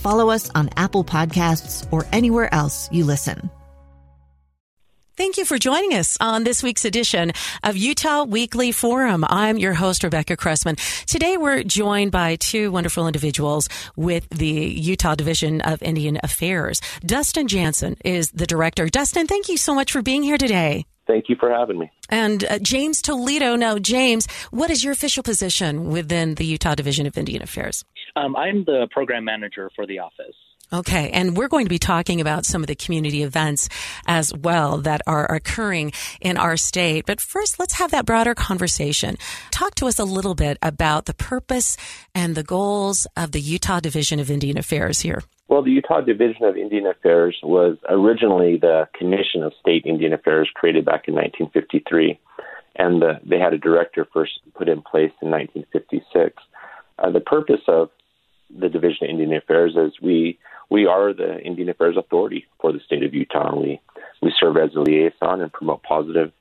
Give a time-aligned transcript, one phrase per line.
[0.00, 3.50] follow us on Apple Podcasts, or anywhere else you listen.
[5.20, 7.32] Thank you for joining us on this week's edition
[7.62, 9.22] of Utah Weekly Forum.
[9.28, 10.76] I'm your host, Rebecca Cressman.
[11.04, 16.80] Today we're joined by two wonderful individuals with the Utah Division of Indian Affairs.
[17.04, 18.88] Dustin Jansen is the director.
[18.88, 20.86] Dustin, thank you so much for being here today.
[21.06, 21.90] Thank you for having me.
[22.08, 23.56] And uh, James Toledo.
[23.56, 27.84] Now, James, what is your official position within the Utah Division of Indian Affairs?
[28.16, 30.34] Um, I'm the program manager for the office.
[30.72, 33.68] Okay, and we're going to be talking about some of the community events
[34.06, 37.06] as well that are occurring in our state.
[37.06, 39.16] But first, let's have that broader conversation.
[39.50, 41.76] Talk to us a little bit about the purpose
[42.14, 45.24] and the goals of the Utah Division of Indian Affairs here.
[45.48, 50.48] Well, the Utah Division of Indian Affairs was originally the Commission of State Indian Affairs
[50.54, 52.16] created back in 1953,
[52.76, 56.40] and the, they had a director first put in place in 1956.
[57.00, 57.90] Uh, the purpose of
[58.58, 60.38] the Division of Indian Affairs is we
[60.70, 63.58] we are the Indian Affairs Authority for the state of Utah.
[63.58, 63.80] We
[64.22, 66.32] we serve as a liaison and promote positive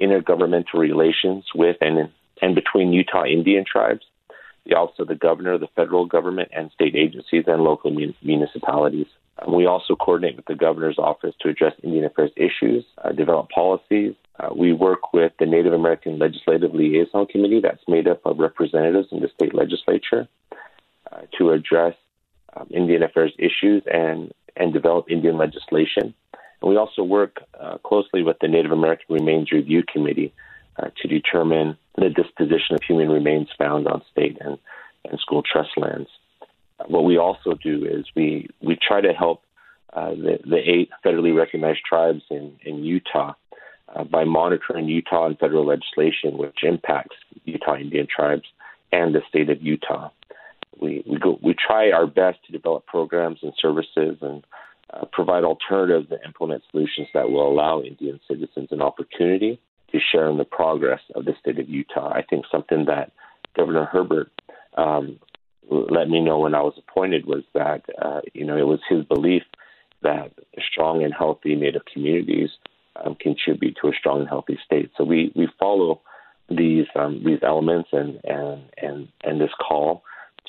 [0.00, 2.10] intergovernmental relations with and
[2.42, 4.04] and between Utah Indian tribes
[4.66, 9.06] the Office of the Governor, the federal government, and state agencies and local mun- municipalities.
[9.48, 14.14] We also coordinate with the Governor's Office to address Indian Affairs issues, uh, develop policies.
[14.38, 19.08] Uh, we work with the Native American Legislative Liaison Committee, that's made up of representatives
[19.10, 20.28] in the state legislature,
[21.38, 21.94] to address
[22.56, 26.14] um, Indian Affairs issues and, and develop Indian legislation.
[26.60, 30.32] And we also work uh, closely with the Native American Remains Review Committee
[30.78, 34.58] uh, to determine the disposition of human remains found on state and,
[35.08, 36.08] and school trust lands.
[36.86, 39.42] What we also do is we, we try to help
[39.92, 43.34] uh, the, the eight federally recognized tribes in, in Utah
[43.94, 48.44] uh, by monitoring Utah and federal legislation which impacts Utah Indian tribes
[48.92, 50.10] and the state of Utah.
[50.80, 54.44] We, we, go, we try our best to develop programs and services and
[54.92, 59.60] uh, provide alternatives and implement solutions that will allow Indian citizens an opportunity
[59.92, 62.12] to share in the progress of the state of Utah.
[62.12, 63.12] I think something that
[63.56, 64.30] Governor Herbert
[64.76, 65.18] um,
[65.70, 69.04] let me know when I was appointed was that uh, you know it was his
[69.04, 69.42] belief
[70.02, 70.32] that
[70.70, 72.50] strong and healthy Native communities
[73.02, 74.90] um, contribute to a strong and healthy state.
[74.96, 76.02] So we we follow
[76.48, 80.02] these um, these elements and and and and this call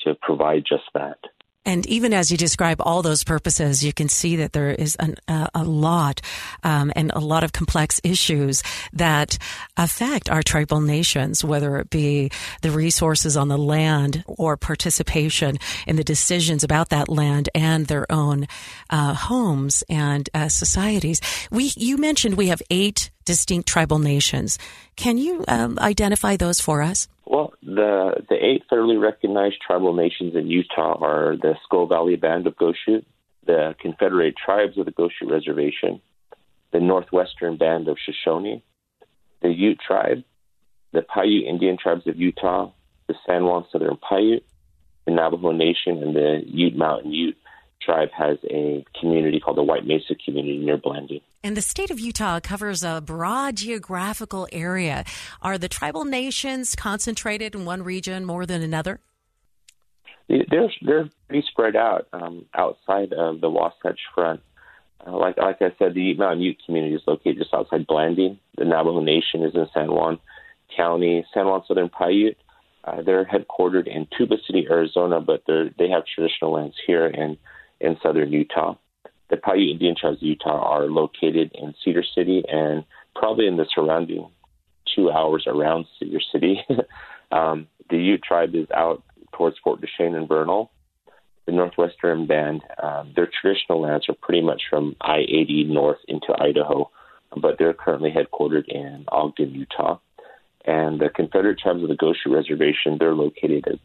[0.04, 1.18] to provide just that.
[1.66, 5.16] And even as you describe all those purposes, you can see that there is an,
[5.26, 6.20] uh, a lot
[6.62, 8.62] um, and a lot of complex issues
[8.92, 9.36] that
[9.76, 12.30] affect our tribal nations, whether it be
[12.62, 15.58] the resources on the land or participation
[15.88, 18.46] in the decisions about that land and their own
[18.88, 21.20] uh, homes and uh, societies.
[21.50, 24.56] We, you mentioned we have eight distinct tribal nations.
[24.94, 27.08] Can you um, identify those for us?
[27.26, 32.46] Well, the the eight federally recognized tribal nations in Utah are the Skull Valley Band
[32.46, 33.04] of Goshute,
[33.44, 36.00] the Confederate Tribes of the Goshute Reservation,
[36.72, 38.62] the Northwestern Band of Shoshone,
[39.42, 40.22] the Ute Tribe,
[40.92, 42.70] the Paiute Indian Tribes of Utah,
[43.08, 44.44] the San Juan Southern Paiute,
[45.04, 47.36] the Navajo Nation, and the Ute Mountain Ute
[47.82, 51.20] tribe has a community called the White Mesa community near Blanding.
[51.42, 55.04] And the state of Utah covers a broad geographical area.
[55.42, 59.00] Are the tribal nations concentrated in one region more than another?
[60.28, 64.40] They're they're pretty spread out um, outside of the Wasatch Front.
[65.06, 68.38] Uh, like like I said, the Mountain Ute community is located just outside Blanding.
[68.58, 70.18] The Navajo Nation is in San Juan
[70.76, 71.24] County.
[71.32, 72.36] San Juan Southern Paiute.
[72.82, 77.38] Uh, they're headquartered in Tuba City, Arizona, but they they have traditional lands here in
[77.80, 78.74] in southern Utah.
[79.28, 82.84] The Paiute Indian tribes of Utah are located in Cedar City and
[83.14, 84.28] probably in the surrounding
[84.94, 86.60] two hours around Cedar City.
[87.32, 89.02] um, the Ute tribe is out
[89.32, 90.70] towards Fort Duchesne and Vernal.
[91.46, 96.34] The Northwestern Band, um, their traditional lands are pretty much from I 80 north into
[96.36, 96.90] Idaho,
[97.36, 99.98] but they're currently headquartered in Ogden, Utah.
[100.64, 103.78] And the Confederate Tribes of the Goshute Reservation, they're located at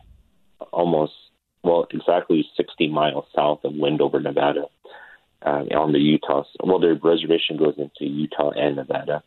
[0.71, 1.13] almost,
[1.63, 4.65] well, exactly 60 miles south of Wendover, Nevada,
[5.45, 6.43] uh, on the Utah.
[6.63, 9.23] Well, their reservation goes into Utah and Nevada,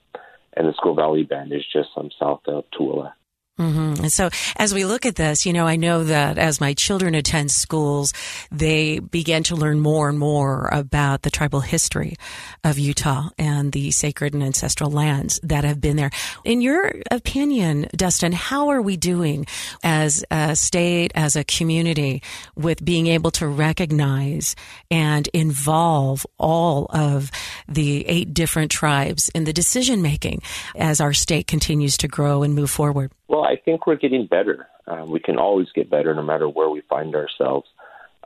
[0.57, 3.13] and the Skull Valley Band is just some south of Tooele.
[3.59, 4.07] Mm-hmm.
[4.07, 7.53] So as we look at this, you know, I know that as my children attend
[7.53, 8.13] schools,
[8.51, 12.17] they begin to learn more and more about the tribal history
[12.65, 16.11] of Utah and the sacred and ancestral lands that have been there.
[16.43, 19.47] In your opinion, Dustin, how are we doing
[19.85, 22.25] as a state, as a community
[22.57, 24.57] with being able to recognize
[24.91, 27.31] and involve all of
[27.69, 30.43] the eight different tribes in the decision making
[30.75, 33.13] as our state continues to grow and move forward?
[33.29, 34.67] Well, I think we're getting better.
[34.87, 37.69] Um, we can always get better no matter where we find ourselves.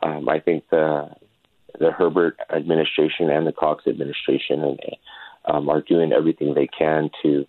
[0.02, 1.08] Um, I think the
[1.78, 4.80] the Herbert administration and the Cox administration and,
[5.44, 7.46] um, are doing everything they can to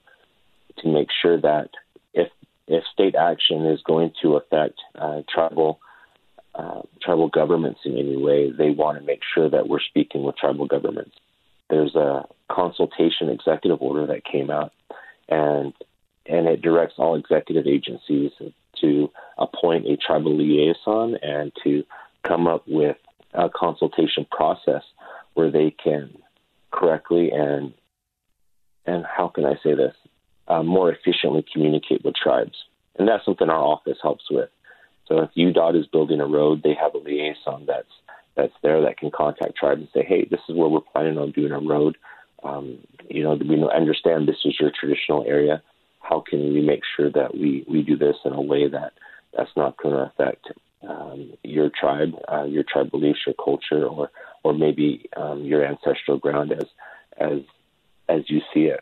[0.79, 1.69] to make sure that
[2.13, 2.29] if
[2.67, 5.79] if state action is going to affect uh, tribal
[6.55, 10.37] uh, tribal governments in any way, they want to make sure that we're speaking with
[10.37, 11.15] tribal governments.
[11.69, 14.71] There's a consultation executive order that came out,
[15.27, 15.73] and
[16.29, 18.31] and it directs all executive agencies
[18.79, 21.83] to appoint a tribal liaison and to
[22.25, 22.95] come up with
[23.33, 24.83] a consultation process
[25.33, 26.15] where they can
[26.71, 27.73] correctly and
[28.85, 29.93] and how can I say this
[30.47, 32.57] uh, more efficiently communicate with tribes,
[32.97, 34.49] and that's something our office helps with.
[35.07, 37.91] So if UDOT is building a road, they have a liaison that's
[38.35, 41.31] that's there that can contact tribes and say, hey, this is where we're planning on
[41.31, 41.97] doing a road.
[42.41, 42.79] Um,
[43.09, 45.61] you know, we understand this is your traditional area
[46.09, 48.93] how can we make sure that we, we do this in a way that
[49.35, 50.47] that's not going to affect
[50.87, 54.09] um, your tribe, uh, your tribe beliefs, your culture, or
[54.43, 56.65] or maybe um, your ancestral ground as
[57.17, 57.39] as
[58.07, 58.79] as you see it.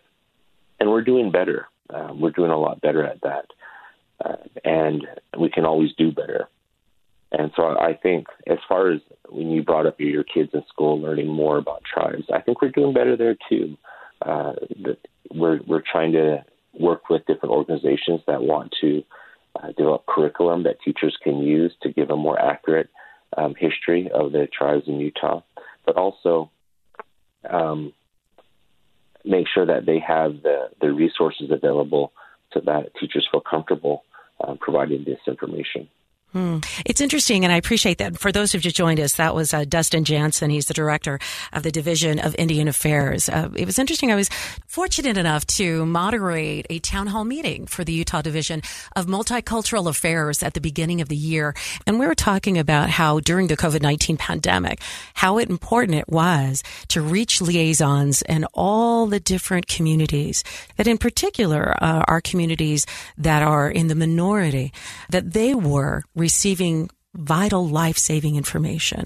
[0.79, 1.67] And we're doing better.
[1.89, 3.45] Um, we're doing a lot better at that,
[4.23, 5.05] uh, and
[5.37, 6.47] we can always do better.
[7.31, 11.01] And so I think, as far as when you brought up your kids in school
[11.01, 13.75] learning more about tribes, I think we're doing better there too.
[14.21, 14.53] Uh,
[15.33, 16.45] we're we're trying to
[16.79, 19.03] work with different organizations that want to
[19.55, 22.89] uh, develop curriculum that teachers can use to give a more accurate
[23.35, 25.41] um, history of the tribes in Utah,
[25.85, 26.49] but also
[27.49, 27.93] um,
[29.25, 32.13] make sure that they have the, the resources available
[32.53, 34.03] so that teachers feel comfortable
[34.39, 35.89] uh, providing this information.
[36.37, 36.59] Hmm.
[36.85, 38.19] It's interesting, and I appreciate that.
[38.19, 40.51] For those who've just joined us, that was uh, Dustin Jansen.
[40.51, 41.17] He's the director
[41.51, 43.27] of the Division of Indian Affairs.
[43.27, 44.11] Uh, it was interesting.
[44.11, 44.29] I was
[44.67, 48.61] fortunate enough to moderate a town hall meeting for the Utah Division
[48.95, 51.55] of Multicultural Affairs at the beginning of the year,
[51.87, 54.79] and we were talking about how during the COVID nineteen pandemic,
[55.15, 60.43] how important it was to reach liaisons in all the different communities.
[60.75, 62.85] That, in particular, uh, communities
[63.17, 64.73] that are in the minority,
[65.09, 69.05] that they were receiving vital life saving information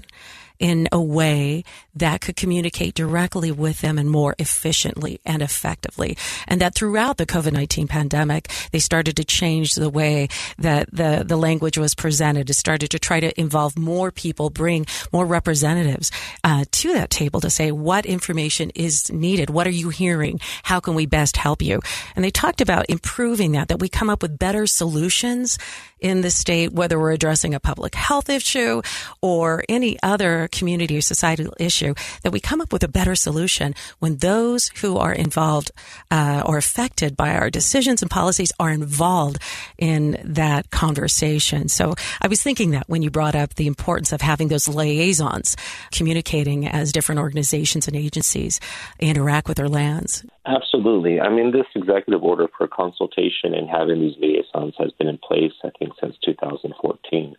[0.58, 1.62] in a way
[1.94, 6.16] that could communicate directly with them and more efficiently and effectively.
[6.46, 10.28] And that throughout the COVID-19 pandemic, they started to change the way
[10.58, 12.48] that the, the language was presented.
[12.48, 16.10] It started to try to involve more people, bring more representatives
[16.44, 19.50] uh, to that table to say what information is needed.
[19.50, 20.40] What are you hearing?
[20.62, 21.80] How can we best help you?
[22.16, 25.58] And they talked about improving that, that we come up with better solutions
[26.02, 28.82] in the state, whether we're addressing a public health issue
[29.20, 31.81] or any other community or societal issue,
[32.22, 35.70] that we come up with a better solution when those who are involved
[36.10, 39.38] uh, or affected by our decisions and policies are involved
[39.78, 41.68] in that conversation.
[41.68, 45.56] So I was thinking that when you brought up the importance of having those liaisons
[45.90, 48.60] communicating as different organizations and agencies
[49.00, 50.24] interact with their lands.
[50.46, 51.20] Absolutely.
[51.20, 55.52] I mean, this executive order for consultation and having these liaisons has been in place,
[55.64, 57.36] I think, since 2014.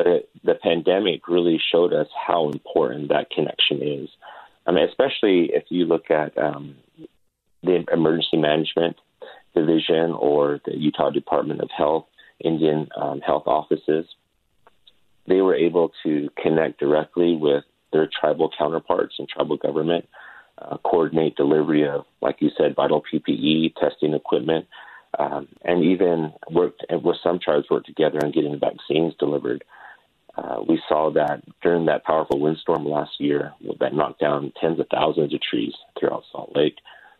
[0.00, 4.08] But it, the pandemic really showed us how important that connection is.
[4.66, 6.76] I mean, especially if you look at um,
[7.62, 8.96] the Emergency Management
[9.54, 12.06] Division or the Utah Department of Health,
[12.42, 14.06] Indian um, health offices,
[15.26, 20.08] they were able to connect directly with their tribal counterparts and tribal government
[20.56, 24.66] uh, coordinate delivery of, like you said, vital PPE, testing equipment,
[25.18, 29.62] um, and even worked with some tribes worked together on getting the vaccines delivered.
[30.42, 34.86] Uh, we saw that during that powerful windstorm last year that knocked down tens of
[34.90, 36.76] thousands of trees throughout Salt Lake.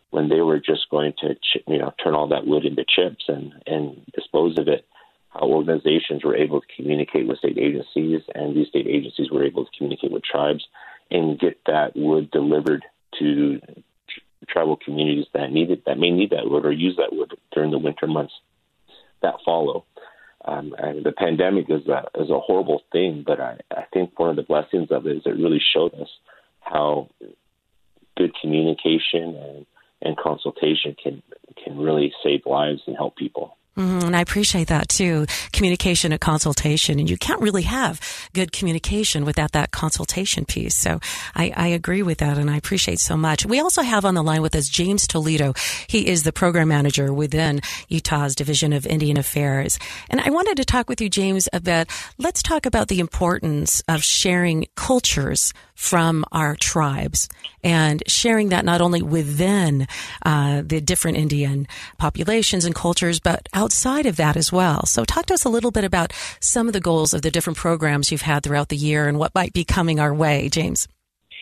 [0.09, 1.35] When they were just going to,
[1.67, 4.85] you know, turn all that wood into chips and and dispose of it,
[5.29, 9.65] how organizations were able to communicate with state agencies, and these state agencies were able
[9.65, 10.65] to communicate with tribes
[11.11, 12.83] and get that wood delivered
[13.19, 13.61] to
[14.49, 17.71] tribal communities that need it, that may need that wood or use that wood during
[17.71, 18.33] the winter months
[19.21, 19.85] that follow.
[20.43, 24.31] Um, and the pandemic is a is a horrible thing, but I, I think one
[24.31, 26.09] of the blessings of it is it really showed us
[26.61, 27.09] how
[28.17, 29.65] good communication and,
[30.01, 31.21] and consultation can
[31.63, 33.55] can really save lives and help people.
[33.77, 35.25] Mm-hmm, and I appreciate that too.
[35.53, 36.99] Communication and consultation.
[36.99, 38.01] And you can't really have
[38.33, 40.75] good communication without that consultation piece.
[40.75, 40.99] So
[41.35, 43.45] I, I, agree with that and I appreciate so much.
[43.45, 45.53] We also have on the line with us James Toledo.
[45.87, 49.79] He is the program manager within Utah's Division of Indian Affairs.
[50.09, 51.87] And I wanted to talk with you, James, about
[52.17, 57.27] let's talk about the importance of sharing cultures from our tribes
[57.63, 59.87] and sharing that not only within
[60.23, 64.85] uh, the different Indian populations and cultures, but outside of that as well.
[64.85, 67.57] So, talk to us a little bit about some of the goals of the different
[67.57, 70.87] programs you've had throughout the year and what might be coming our way, James.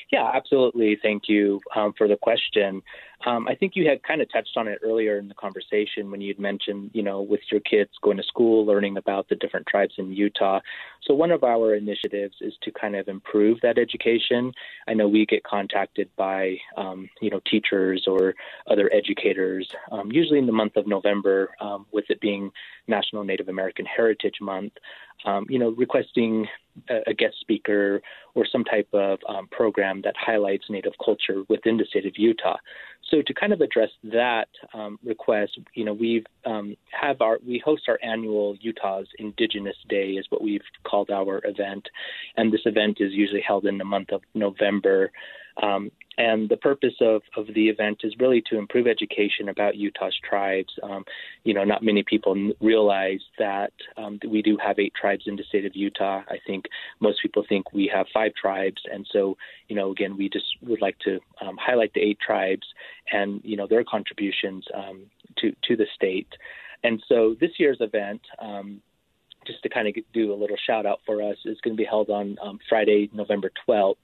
[0.10, 0.98] Yeah, absolutely.
[1.02, 2.82] Thank you um, for the question.
[3.26, 6.22] Um, I think you had kind of touched on it earlier in the conversation when
[6.22, 9.96] you'd mentioned, you know, with your kids going to school, learning about the different tribes
[9.98, 10.62] in Utah.
[11.02, 14.54] So one of our initiatives is to kind of improve that education.
[14.88, 18.36] I know we get contacted by, um, you know, teachers or
[18.68, 22.52] other educators, um, usually in the month of November, um, with it being
[22.88, 24.74] National Native American Heritage Month,
[25.26, 26.48] um, you know, requesting
[26.90, 28.02] a, guest speaker
[28.36, 32.58] or some type of um, program that highlights Native culture within the state of Utah.
[33.10, 37.62] So to kind of address that um, request, you know, we um, have our we
[37.64, 41.88] host our annual Utah's Indigenous Day is what we've called our event,
[42.38, 45.12] and this event is usually held in the month of November.
[45.62, 50.18] Um, and the purpose of, of the event is really to improve education about Utah's
[50.28, 50.74] tribes.
[50.84, 51.06] Um,
[51.46, 55.44] you know, not many people realize that, um, we do have eight tribes in the
[55.48, 56.22] state of Utah.
[56.28, 56.66] I think
[57.00, 58.82] most people think we have five tribes.
[58.92, 59.38] And so,
[59.70, 62.68] you know, again, we just would like to um, highlight the eight tribes
[63.14, 65.06] and, you know, their contributions um,
[65.38, 66.34] to, to the state.
[66.84, 68.82] And so this year's event, um,
[69.48, 71.88] just to kind of do a little shout out for us, is going to be
[71.88, 73.96] held on um, Friday, November 12th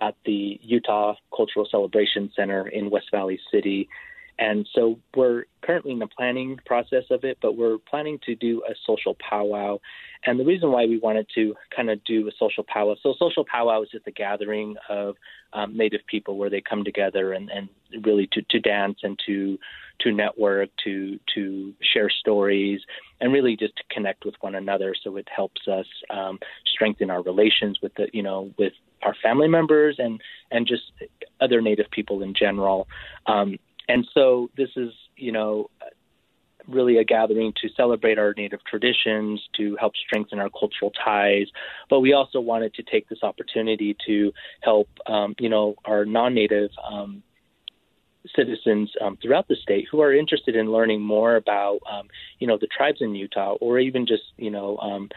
[0.00, 3.88] at the Utah Cultural Celebration Center in West Valley City.
[4.38, 8.62] And so we're currently in the planning process of it, but we're planning to do
[8.68, 9.78] a social powwow.
[10.26, 13.44] And the reason why we wanted to kind of do a social powwow, so social
[13.50, 15.16] powwow is just a gathering of
[15.54, 17.68] um, Native people where they come together and, and
[18.04, 19.58] really to, to dance and to
[20.00, 22.80] to network, to to share stories,
[23.20, 24.94] and really just to connect with one another.
[25.02, 29.48] So it helps us um, strengthen our relations with the you know with our family
[29.48, 30.92] members and and just
[31.40, 32.88] other Native people in general.
[33.26, 35.70] Um, and so this is, you know,
[36.66, 41.46] really a gathering to celebrate our Native traditions, to help strengthen our cultural ties.
[41.88, 46.70] But we also wanted to take this opportunity to help, um, you know, our non-Native
[46.90, 47.22] um,
[48.34, 52.08] citizens um, throughout the state who are interested in learning more about, um,
[52.40, 55.08] you know, the tribes in Utah, or even just, you know, um,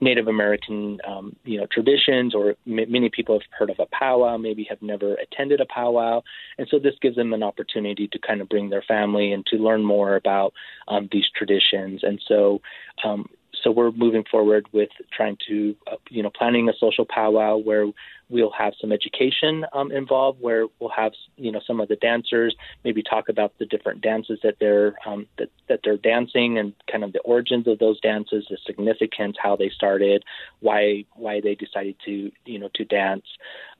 [0.00, 4.36] Native American, um, you know, traditions, or m- many people have heard of a powwow,
[4.36, 6.22] maybe have never attended a powwow,
[6.58, 9.56] and so this gives them an opportunity to kind of bring their family and to
[9.56, 10.52] learn more about
[10.88, 12.02] um, these traditions.
[12.02, 12.60] And so,
[13.04, 13.28] um,
[13.62, 17.86] so we're moving forward with trying to, uh, you know, planning a social powwow where
[18.28, 22.54] we'll have some education um, involved, where we'll have, you know, some of the dancers
[22.84, 27.04] maybe talk about the different dances that they're um, that that they're dancing and kind
[27.04, 30.24] of the origins of those dances, the significance, how they started,
[30.60, 33.26] why why they decided to, you know, to dance.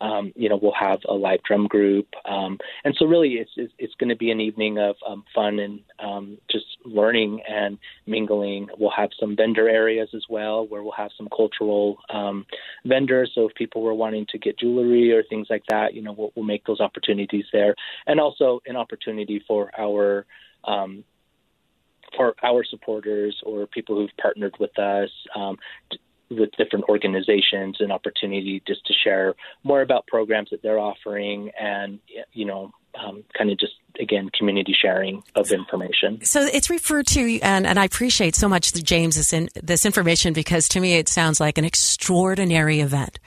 [0.00, 3.72] Um, you know, we'll have a live drum group, um, and so really, it's it's,
[3.78, 8.68] it's going to be an evening of um, fun and um, just learning and mingling.
[8.76, 12.44] We'll have some vendor areas as well, where we'll have some cultural um,
[12.84, 13.32] vendors.
[13.34, 16.32] So if people were wanting to get jewelry or things like that, you know, we'll,
[16.34, 17.74] we'll make those opportunities there,
[18.06, 20.26] and also an opportunity for our
[20.64, 21.04] um,
[22.16, 25.56] for our supporters or people who've partnered with us um,
[26.30, 31.98] with different organizations an opportunity just to share more about programs that they're offering and
[32.32, 36.24] you know um, kind of just again community sharing of information.
[36.24, 40.32] So it's referred to, and, and I appreciate so much, James, this, in, this information
[40.32, 43.18] because to me it sounds like an extraordinary event.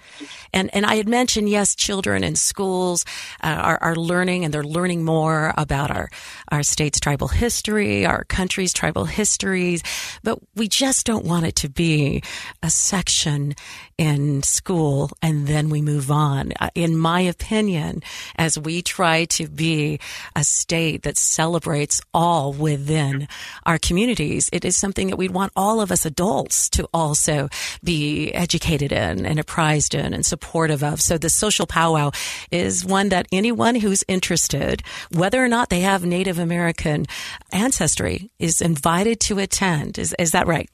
[0.53, 3.05] And and I had mentioned yes, children in schools
[3.43, 6.09] uh, are, are learning and they're learning more about our
[6.49, 9.83] our state's tribal history, our country's tribal histories,
[10.23, 12.23] but we just don't want it to be
[12.63, 13.55] a section
[13.97, 16.53] in school and then we move on.
[16.59, 18.01] Uh, in my opinion,
[18.35, 19.99] as we try to be
[20.35, 23.27] a state that celebrates all within
[23.65, 27.49] our communities, it is something that we'd want all of us adults to also
[27.83, 31.01] be educated in and apprised in and supportive of.
[31.01, 32.11] So the social powwow
[32.51, 37.05] is one that anyone who's interested, whether or not they have Native American
[37.51, 39.97] ancestry, is invited to attend.
[39.97, 40.69] Is, is that right?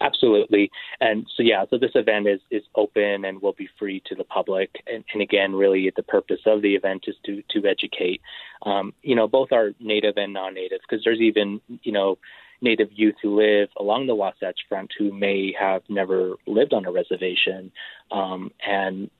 [0.00, 0.70] Absolutely.
[1.00, 4.24] And so, yeah, so this event is, is open and will be free to the
[4.24, 4.70] public.
[4.86, 8.20] And, and again, really, the purpose of the event is to, to educate,
[8.64, 12.18] um, you know, both our native and non native, because there's even, you know,
[12.60, 16.90] native youth who live along the Wasatch Front who may have never lived on a
[16.90, 17.70] reservation
[18.10, 19.10] um, and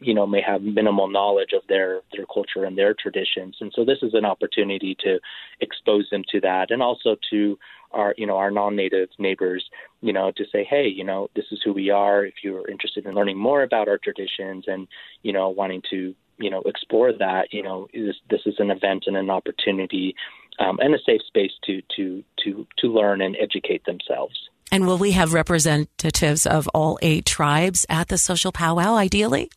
[0.00, 3.84] you know may have minimal knowledge of their their culture and their traditions and so
[3.84, 5.18] this is an opportunity to
[5.60, 7.58] expose them to that and also to
[7.92, 9.64] our you know our non-native neighbors
[10.00, 12.24] you know to say hey you know this is who we are.
[12.24, 14.88] If you're interested in learning more about our traditions and
[15.22, 19.04] you know wanting to you know explore that you know this this is an event
[19.06, 20.14] and an opportunity
[20.58, 24.48] um, and a safe space to to to to learn and educate themselves.
[24.70, 29.50] And will we have representatives of all eight tribes at the social powwow ideally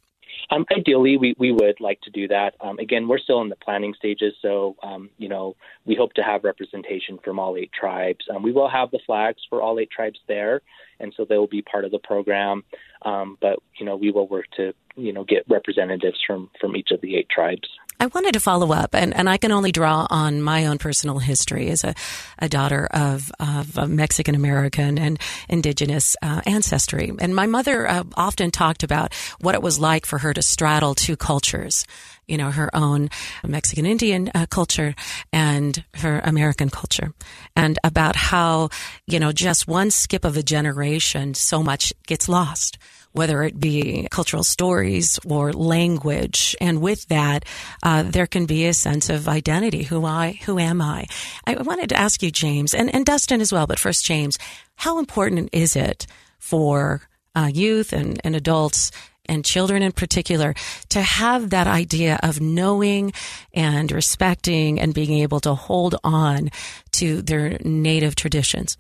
[0.49, 2.55] um, ideally, we, we would like to do that.
[2.61, 5.55] Um, again, we're still in the planning stages, so um, you know
[5.85, 8.25] we hope to have representation from all eight tribes.
[8.33, 10.61] Um, we will have the flags for all eight tribes there,
[10.99, 12.63] and so they will be part of the program.
[13.03, 16.91] Um, but you know we will work to you know get representatives from from each
[16.91, 17.67] of the eight tribes.
[18.01, 21.19] I wanted to follow up, and, and I can only draw on my own personal
[21.19, 21.93] history as a,
[22.39, 27.11] a daughter of, of Mexican American and indigenous uh, ancestry.
[27.19, 30.95] And my mother uh, often talked about what it was like for her to straddle
[30.95, 31.85] two cultures
[32.27, 33.09] you know, her own
[33.45, 34.95] Mexican Indian uh, culture
[35.33, 37.13] and her American culture,
[37.57, 38.69] and about how,
[39.05, 42.77] you know, just one skip of a generation, so much gets lost
[43.13, 46.55] whether it be cultural stories or language.
[46.61, 47.45] And with that,
[47.83, 49.83] uh, there can be a sense of identity.
[49.83, 51.07] Who I, who am I?
[51.45, 54.37] I wanted to ask you, James, and, and Dustin as well, but first, James,
[54.75, 56.07] how important is it
[56.39, 57.01] for
[57.35, 58.91] uh, youth and, and adults
[59.25, 60.53] and children in particular
[60.89, 63.13] to have that idea of knowing
[63.53, 66.49] and respecting and being able to hold on
[66.91, 68.77] to their native traditions?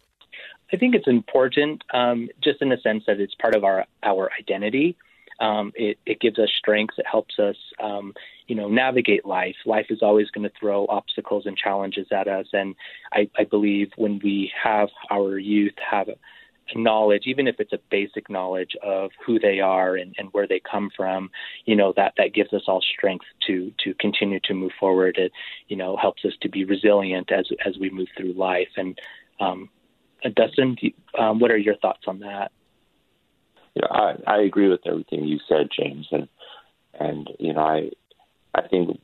[0.73, 4.29] I think it's important, um, just in the sense that it's part of our our
[4.39, 4.95] identity.
[5.39, 6.93] Um, it, it gives us strength.
[6.99, 8.13] It helps us, um,
[8.45, 9.55] you know, navigate life.
[9.65, 12.75] Life is always going to throw obstacles and challenges at us, and
[13.11, 16.09] I, I believe when we have our youth have
[16.75, 20.59] knowledge, even if it's a basic knowledge of who they are and, and where they
[20.59, 21.29] come from,
[21.65, 25.17] you know, that, that gives us all strength to, to continue to move forward.
[25.17, 25.31] It,
[25.67, 28.69] you know, helps us to be resilient as, as we move through life.
[28.77, 28.97] And,
[29.39, 29.69] um,
[30.23, 30.75] uh, Dustin,
[31.17, 32.51] um, what are your thoughts on that?
[33.75, 36.27] Yeah, I, I agree with everything you said, James, and
[36.99, 37.89] and you know I
[38.53, 38.99] I think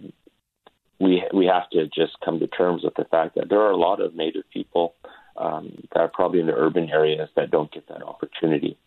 [1.00, 3.78] we we have to just come to terms with the fact that there are a
[3.78, 4.94] lot of Native people
[5.38, 8.78] um, that are probably in the urban areas that don't get that opportunity.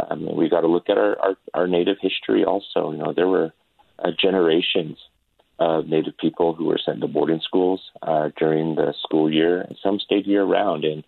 [0.00, 2.90] Um, we got to look at our, our our Native history also.
[2.90, 3.52] You know, there were
[3.98, 4.98] uh, generations
[5.60, 9.76] of Native people who were sent to boarding schools uh, during the school year, and
[9.82, 10.84] some stayed year round.
[10.84, 11.04] And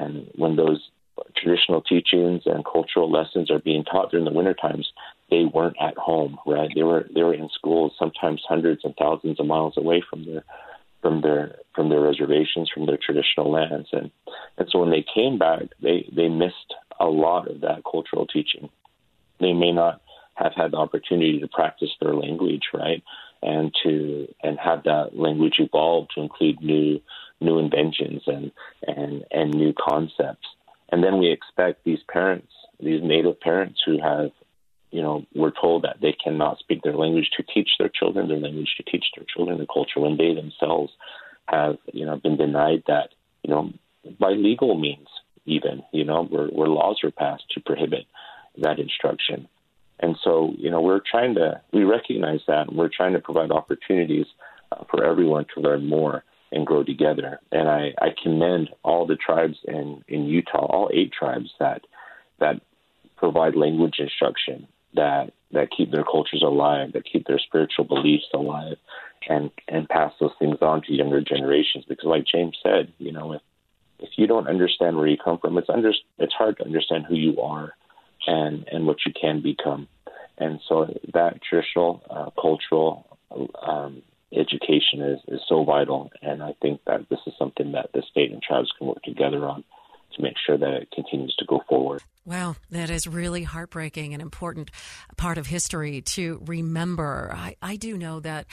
[0.00, 0.90] and when those
[1.36, 4.90] traditional teachings and cultural lessons are being taught during the winter times,
[5.30, 6.70] they weren't at home, right?
[6.74, 10.44] They were they were in schools, sometimes hundreds and thousands of miles away from their
[11.02, 14.10] from their from their reservations, from their traditional lands, and
[14.58, 18.68] and so when they came back, they they missed a lot of that cultural teaching.
[19.38, 20.02] They may not
[20.34, 23.02] have had the opportunity to practice their language, right,
[23.42, 27.00] and to and have that language evolve to include new
[27.40, 28.50] new inventions and
[28.86, 30.46] and and new concepts.
[30.92, 34.30] And then we expect these parents, these native parents who have,
[34.90, 38.38] you know, we're told that they cannot speak their language to teach their children their
[38.38, 40.92] language, to teach their children the culture when they themselves
[41.46, 43.10] have, you know, been denied that,
[43.42, 43.72] you know,
[44.18, 45.06] by legal means
[45.46, 48.06] even, you know, where, where laws are passed to prohibit
[48.58, 49.48] that instruction.
[50.00, 53.50] And so, you know, we're trying to, we recognize that and we're trying to provide
[53.50, 54.26] opportunities
[54.72, 57.40] uh, for everyone to learn more and grow together.
[57.52, 61.82] And I, I commend all the tribes in, in Utah, all eight tribes that
[62.38, 62.60] that
[63.16, 68.76] provide language instruction that that keep their cultures alive, that keep their spiritual beliefs alive,
[69.28, 71.84] and and pass those things on to younger generations.
[71.88, 73.42] Because, like James said, you know, if
[73.98, 77.14] if you don't understand where you come from, it's under it's hard to understand who
[77.14, 77.74] you are
[78.26, 79.88] and and what you can become.
[80.38, 83.18] And so that traditional, uh, cultural
[83.62, 86.10] um, education is, is so vital.
[86.22, 89.46] And I think that this is something that the state and tribes can work together
[89.46, 89.64] on
[90.16, 92.02] to make sure that it continues to go forward.
[92.24, 94.70] Wow, that is really heartbreaking and important
[95.16, 97.32] part of history to remember.
[97.34, 98.46] I, I do know that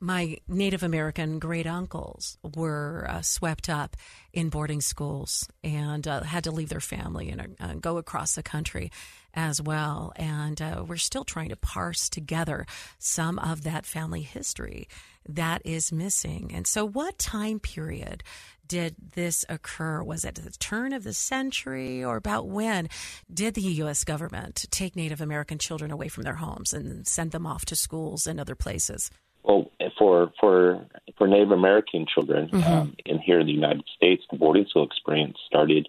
[0.00, 3.96] my Native American great uncles were uh, swept up
[4.32, 8.42] in boarding schools and uh, had to leave their family and uh, go across the
[8.42, 8.90] country.
[9.34, 10.12] As well.
[10.16, 12.66] And uh, we're still trying to parse together
[12.98, 14.88] some of that family history
[15.28, 16.50] that is missing.
[16.54, 18.22] And so, what time period
[18.66, 20.02] did this occur?
[20.02, 22.88] Was it the turn of the century, or about when
[23.32, 24.04] did the U.S.
[24.04, 28.26] government take Native American children away from their homes and send them off to schools
[28.26, 29.10] and other places?
[29.42, 30.86] Well, for for
[31.16, 32.72] for Native American children mm-hmm.
[32.72, 35.88] um, in here in the United States, the boarding school experience started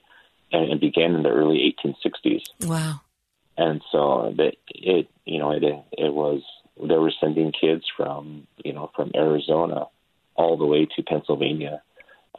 [0.51, 2.43] and, and began in the early 1860s.
[2.67, 3.01] Wow!
[3.59, 6.41] And so that it, you know, it it was
[6.81, 9.87] they were sending kids from you know from Arizona
[10.35, 11.81] all the way to Pennsylvania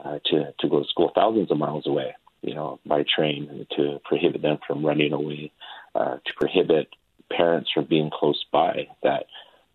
[0.03, 4.01] uh, to to go to school, thousands of miles away, you know, by train, to
[4.03, 5.53] prohibit them from running away,
[5.95, 6.89] uh, to prohibit
[7.31, 9.27] parents from being close by that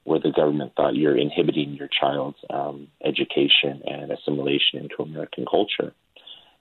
[0.04, 5.94] where the government thought you're inhibiting your child's um, education and assimilation into American culture.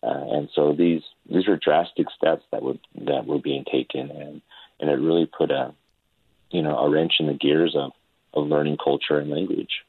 [0.03, 4.43] Uh, and so these these are drastic steps that were that were being taken, and
[4.81, 5.73] and it really put a
[6.51, 7.93] you know a wrench in the gears of
[8.33, 9.85] of learning culture and language.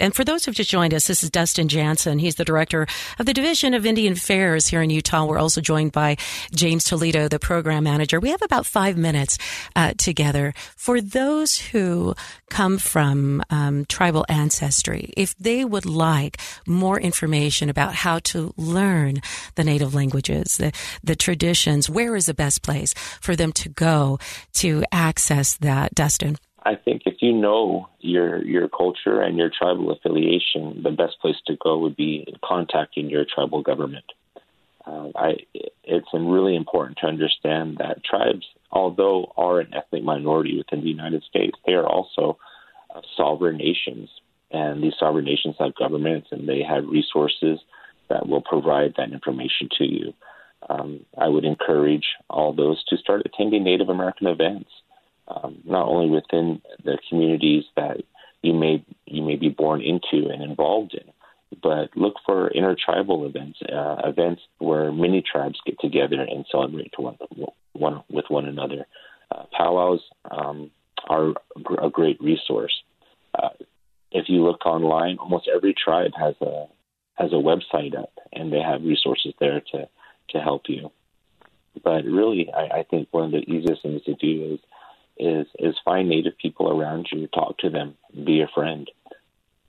[0.00, 2.18] And for those who've just joined us, this is Dustin Jansen.
[2.18, 2.86] He's the director
[3.18, 5.24] of the Division of Indian Affairs here in Utah.
[5.26, 6.16] We're also joined by
[6.52, 8.18] James Toledo, the program manager.
[8.18, 9.38] We have about five minutes
[9.76, 10.54] uh, together.
[10.76, 12.14] For those who
[12.50, 19.20] come from um, tribal ancestry, if they would like more information about how to learn
[19.54, 24.18] the native languages, the, the traditions, where is the best place for them to go
[24.54, 26.38] to access that, Dustin?
[26.64, 31.36] I think if you know your your culture and your tribal affiliation, the best place
[31.46, 34.04] to go would be contacting your tribal government.
[34.86, 35.36] Uh, I,
[35.82, 41.22] it's really important to understand that tribes, although are an ethnic minority within the United
[41.22, 42.38] States, they are also
[42.94, 44.10] uh, sovereign nations,
[44.50, 47.60] and these sovereign nations have governments and they have resources
[48.10, 50.12] that will provide that information to you.
[50.68, 54.70] Um, I would encourage all those to start attending Native American events
[55.28, 58.02] um, not only within the communities that
[58.42, 61.12] you may you may be born into and involved in,
[61.62, 67.02] but look for intertribal events, uh, events where many tribes get together and celebrate to
[67.02, 67.16] one,
[67.72, 68.86] one with one another.
[69.30, 70.70] Uh, powwows um,
[71.08, 71.32] are
[71.82, 72.74] a great resource.
[73.40, 73.50] Uh,
[74.12, 76.66] if you look online, almost every tribe has a
[77.14, 79.88] has a website up, and they have resources there to
[80.30, 80.90] to help you.
[81.82, 84.60] But really, I, I think one of the easiest things to do is
[85.18, 88.90] is is find native people around you, talk to them, be a friend,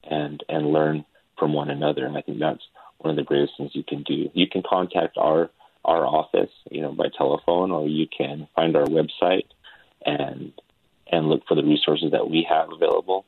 [0.03, 1.05] and and learn
[1.37, 2.05] from one another.
[2.05, 2.63] And I think that's
[2.97, 4.29] one of the greatest things you can do.
[4.33, 5.49] You can contact our
[5.83, 9.47] our office, you know, by telephone, or you can find our website
[10.05, 10.51] and
[11.11, 13.25] and look for the resources that we have available.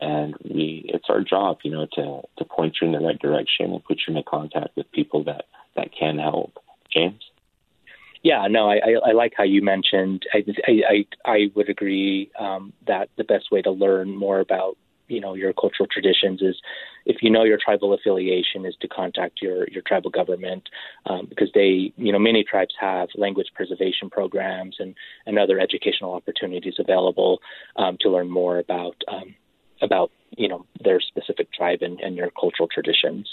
[0.00, 3.72] And we, it's our job, you know, to to point you in the right direction
[3.72, 5.44] and put you in contact with people that
[5.76, 6.58] that can help.
[6.92, 7.29] James.
[8.22, 10.24] Yeah, no, I, I, I like how you mentioned.
[10.32, 14.76] I, I, I would agree um, that the best way to learn more about
[15.10, 16.56] you know your cultural traditions is
[17.04, 20.68] if you know your tribal affiliation is to contact your your tribal government
[21.06, 24.94] um, because they you know many tribes have language preservation programs and
[25.26, 27.40] and other educational opportunities available
[27.76, 29.34] um, to learn more about um,
[29.82, 33.28] about you know their specific tribe and, and your cultural traditions.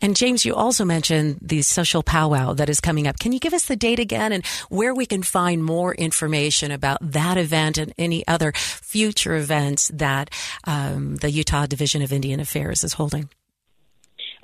[0.00, 3.18] And James, you also mentioned the social powwow that is coming up.
[3.18, 6.98] Can you give us the date again and where we can find more information about
[7.00, 10.30] that event and any other future events that
[10.64, 13.30] um, the Utah Division of Indian Affairs is holding?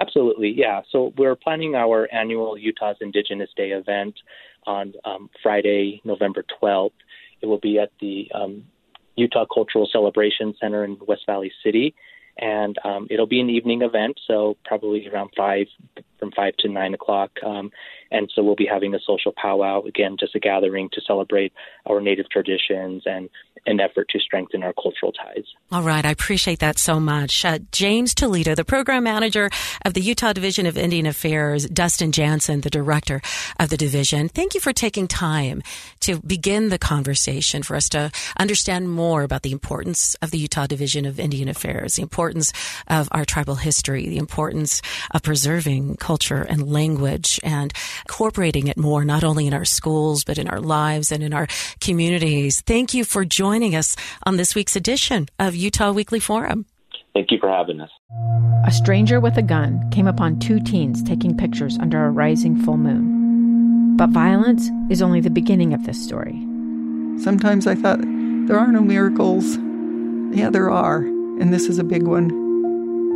[0.00, 0.80] Absolutely, yeah.
[0.90, 4.14] So we're planning our annual Utah's Indigenous Day event
[4.66, 6.92] on um, Friday, November 12th.
[7.40, 8.64] It will be at the um,
[9.16, 11.94] Utah Cultural Celebration Center in West Valley City
[12.38, 15.66] and um, it'll be an evening event, so probably around five,
[16.22, 17.32] from five to nine o'clock.
[17.44, 17.72] Um,
[18.12, 21.52] and so we'll be having a social powwow again, just a gathering to celebrate
[21.86, 23.28] our native traditions and
[23.66, 25.44] an effort to strengthen our cultural ties.
[25.70, 27.44] All right, I appreciate that so much.
[27.44, 29.50] Uh, James Toledo, the program manager
[29.84, 33.22] of the Utah Division of Indian Affairs, Dustin Jansen, the director
[33.58, 34.28] of the division.
[34.28, 35.62] Thank you for taking time
[36.00, 40.66] to begin the conversation for us to understand more about the importance of the Utah
[40.66, 42.52] Division of Indian Affairs, the importance
[42.88, 44.82] of our tribal history, the importance
[45.12, 47.72] of preserving culture and language and
[48.06, 51.46] incorporating it more, not only in our schools, but in our lives and in our
[51.80, 52.62] communities.
[52.66, 53.96] Thank you for joining us
[54.26, 56.66] on this week's edition of Utah Weekly Forum.
[57.14, 57.88] Thank you for having us.
[58.66, 62.76] A stranger with a gun came upon two teens taking pictures under a rising full
[62.76, 63.96] moon.
[63.96, 66.38] But violence is only the beginning of this story.
[67.24, 68.00] Sometimes I thought,
[68.48, 69.56] there are no miracles.
[70.36, 70.98] Yeah, there are,
[71.40, 72.41] and this is a big one.